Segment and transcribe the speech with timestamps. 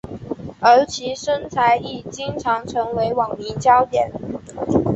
[0.59, 4.11] 而其身材亦经常成为网民焦点。